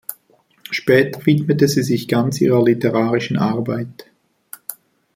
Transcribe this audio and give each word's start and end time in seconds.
Später 0.71 1.23
widmete 1.27 1.67
sie 1.67 1.83
sich 1.83 2.07
ganz 2.07 2.41
ihrer 2.41 2.63
literarischen 2.63 3.37
Arbeit. 3.37 4.09